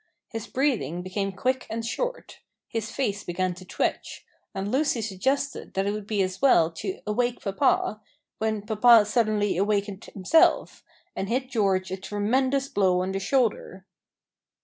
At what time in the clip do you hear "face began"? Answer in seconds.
2.89-3.53